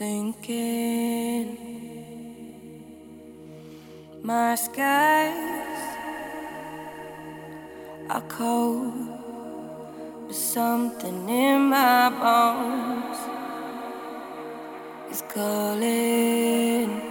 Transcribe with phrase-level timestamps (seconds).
[0.00, 1.58] Skin.
[4.22, 5.34] My skies
[8.08, 8.94] are cold,
[10.26, 13.18] but something in my bones
[15.10, 17.09] is calling.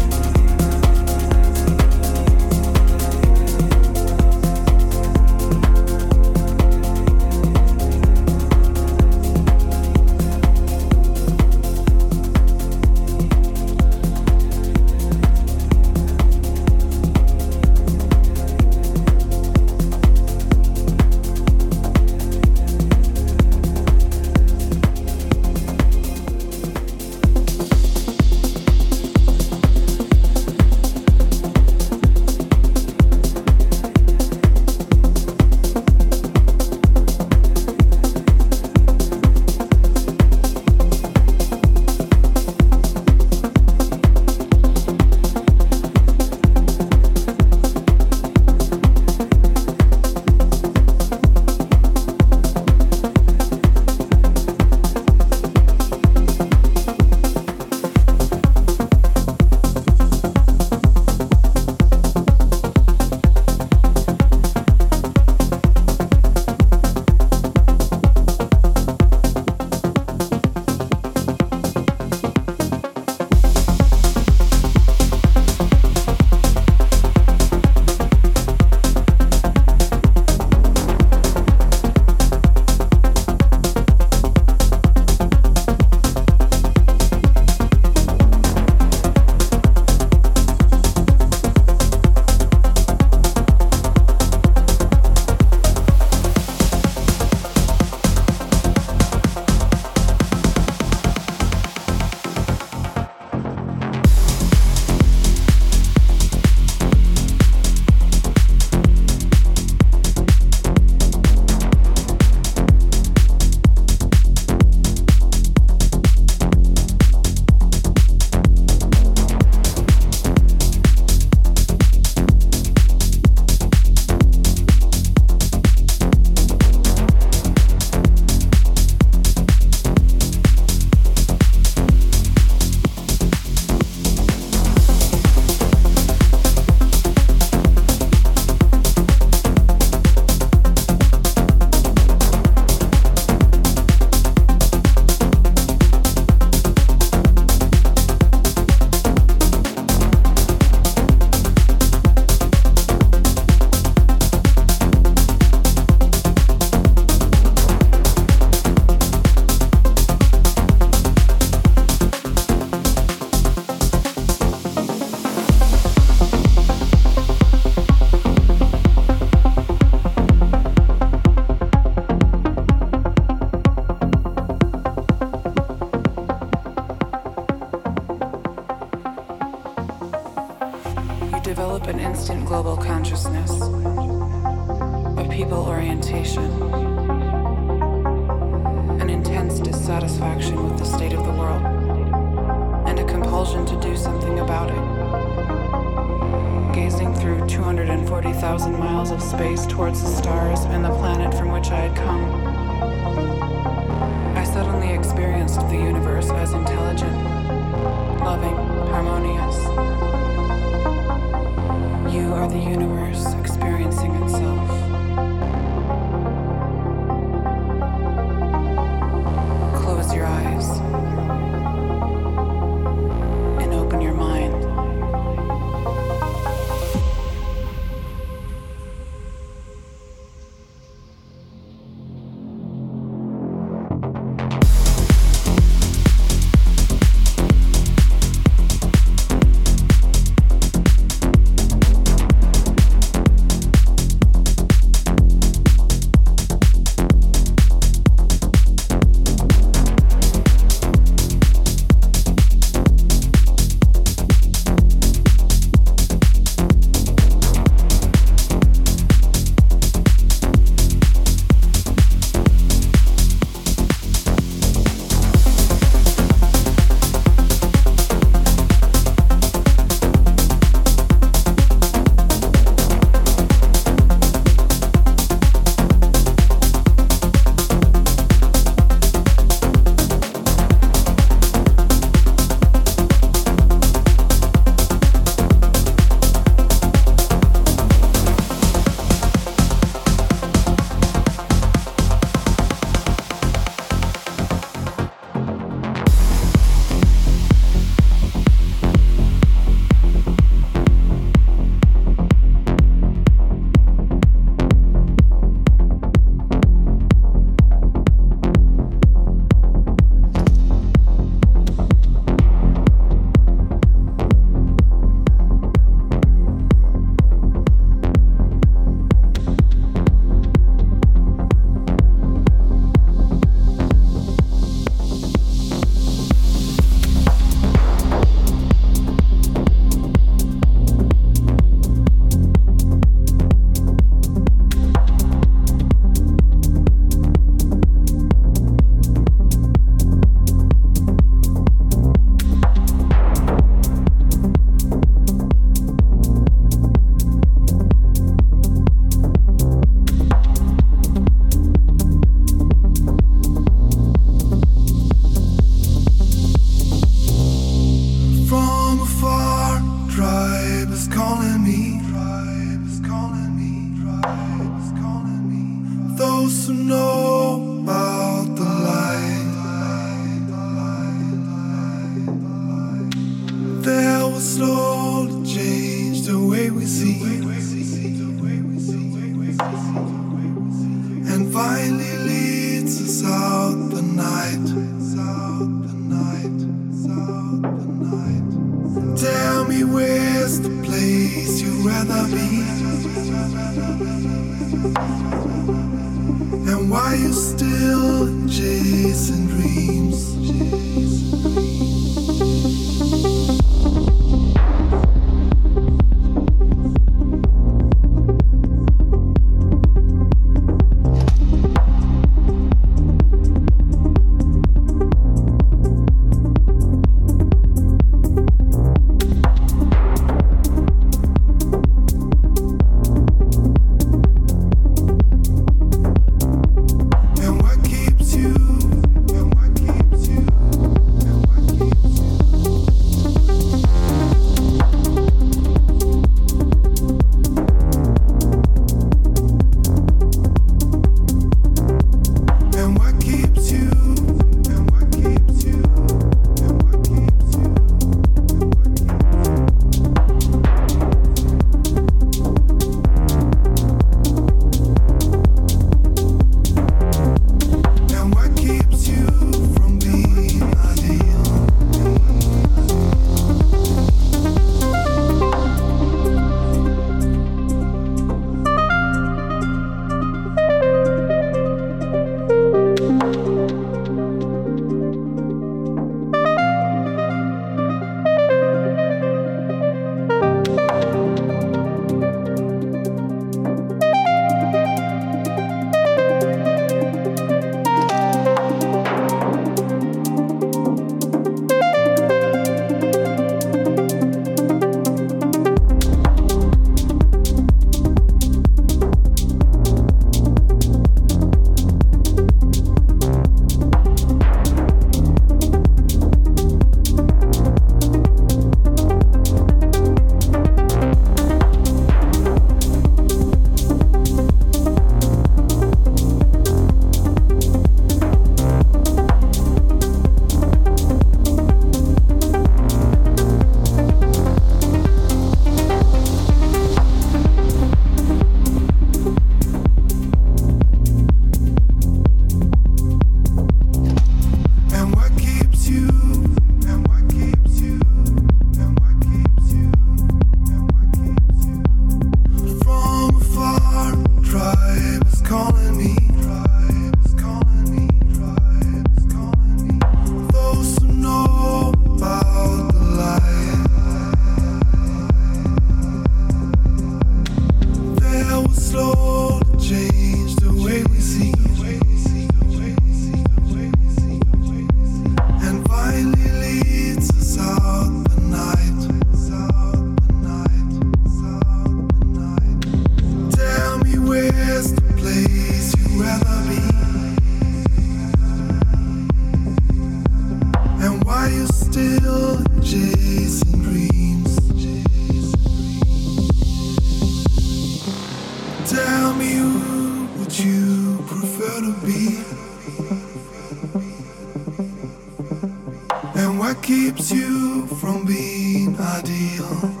[596.73, 600.00] What keeps you from being ideal?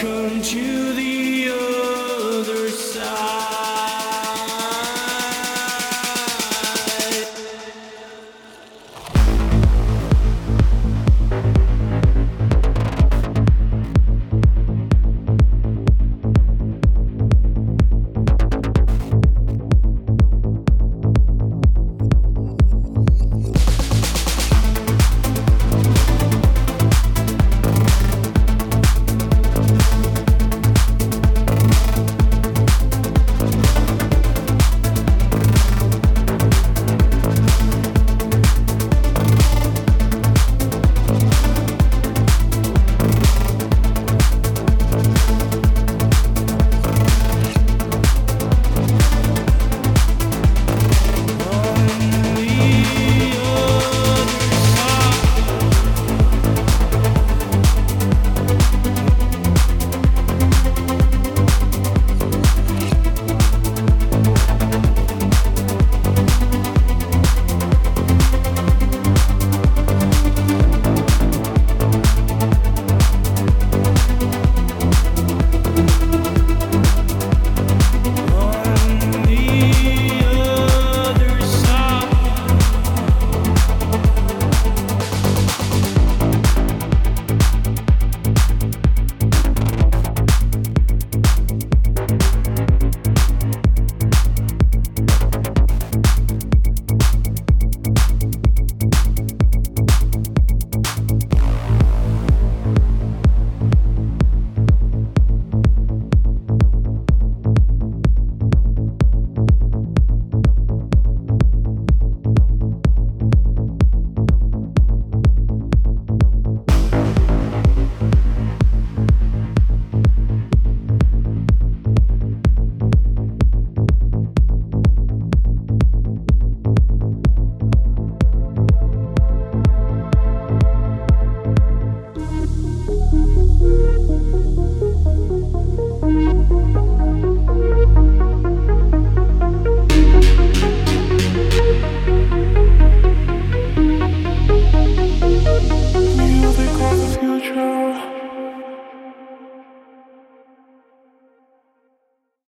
[0.00, 1.17] Welcome to the